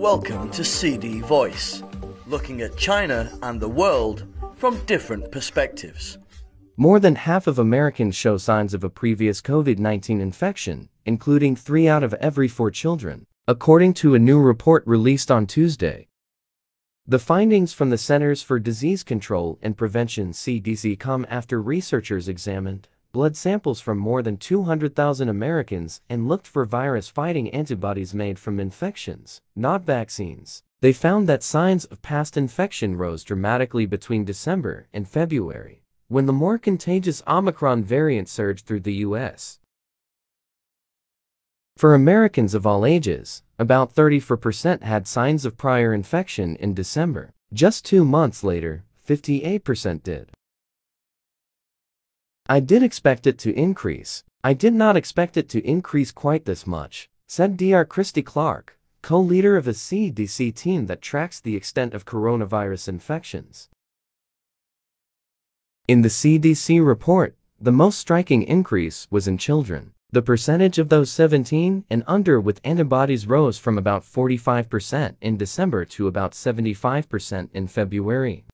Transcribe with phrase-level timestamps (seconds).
[0.00, 1.82] Welcome to CD Voice,
[2.26, 4.24] looking at China and the world
[4.56, 6.16] from different perspectives.
[6.78, 11.86] More than half of Americans show signs of a previous COVID 19 infection, including three
[11.86, 16.08] out of every four children, according to a new report released on Tuesday.
[17.06, 22.88] The findings from the Centers for Disease Control and Prevention CDC come after researchers examined
[23.12, 29.40] blood samples from more than 200,000 Americans and looked for virus-fighting antibodies made from infections,
[29.56, 30.62] not vaccines.
[30.80, 36.32] They found that signs of past infection rose dramatically between December and February, when the
[36.32, 39.58] more contagious Omicron variant surged through the U.S.
[41.76, 47.32] For Americans of all ages, about 34% had signs of prior infection in December.
[47.52, 50.30] Just two months later, 58% did.
[52.50, 54.24] I did expect it to increase.
[54.42, 57.84] I did not expect it to increase quite this much, said Dr.
[57.84, 63.68] Kristie Clarke, co-leader of a CDC team that tracks the extent of coronavirus infections.
[65.86, 69.92] In the CDC report, the most striking increase was in children.
[70.10, 75.84] The percentage of those 17 and under with antibodies rose from about 45% in December
[75.84, 78.44] to about 75% in February.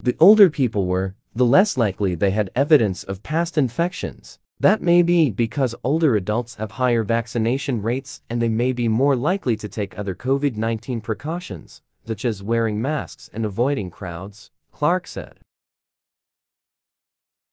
[0.00, 4.40] The older people were, the less likely they had evidence of past infections.
[4.58, 9.14] That may be because older adults have higher vaccination rates and they may be more
[9.14, 15.06] likely to take other COVID 19 precautions, such as wearing masks and avoiding crowds, Clarke
[15.06, 15.38] said.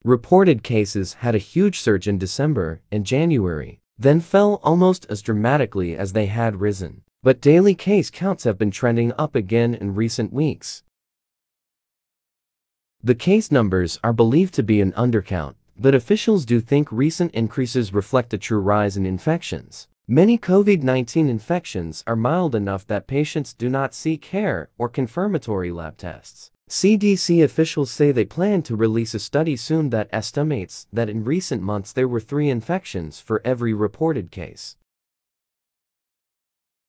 [0.03, 5.95] Reported cases had a huge surge in December and January, then fell almost as dramatically
[5.95, 7.03] as they had risen.
[7.22, 10.83] But daily case counts have been trending up again in recent weeks.
[13.06, 17.94] The case numbers are believed to be an undercount, but officials do think recent increases
[17.94, 19.88] reflect a true rise in infections.
[20.08, 25.98] Many COVID-19 infections are mild enough that patients do not seek care or confirmatory lab
[25.98, 26.50] tests.
[26.67, 31.61] CDC officials say they plan to release a study soon that estimates that in recent
[31.61, 34.77] months there were three infections for every reported case.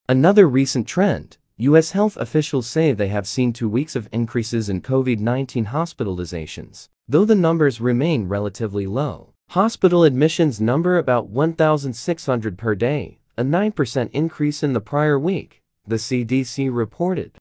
[0.09, 1.93] Another recent trend U.S.
[1.93, 7.35] health officials say they have seen two weeks of increases in COVID-19 hospitalizations, though the
[7.35, 9.33] numbers remain relatively low.
[9.51, 15.97] Hospital admissions number about 1,600 per day, a 9% increase in the prior week, the
[15.97, 17.39] CDC reported.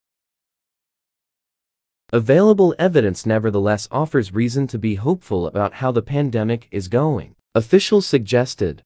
[2.13, 7.35] Available evidence nevertheless offers reason to be hopeful about how the pandemic is going.
[7.53, 8.81] Officials suggested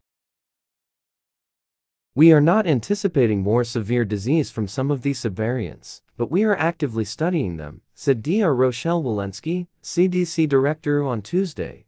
[2.15, 6.57] we are not anticipating more severe disease from some of these subvariants, but we are
[6.57, 8.55] actively studying them, said Dr.
[8.55, 11.85] Rochelle Walensky, CDC director on Tuesday.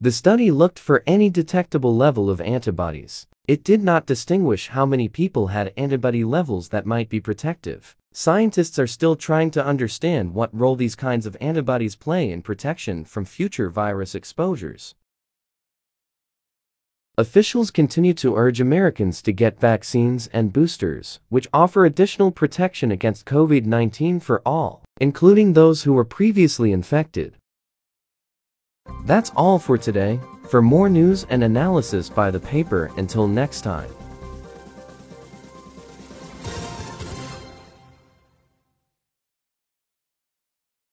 [0.00, 3.26] The study looked for any detectable level of antibodies.
[3.48, 7.96] It did not distinguish how many people had antibody levels that might be protective.
[8.12, 13.04] Scientists are still trying to understand what role these kinds of antibodies play in protection
[13.04, 14.94] from future virus exposures.
[17.16, 23.24] Officials continue to urge Americans to get vaccines and boosters, which offer additional protection against
[23.24, 27.36] COVID 19 for all, including those who were previously infected.
[29.06, 30.18] That's all for today.
[30.50, 33.90] For more news and analysis by the paper, until next time.